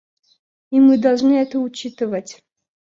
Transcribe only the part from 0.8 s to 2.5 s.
должны это учитывать.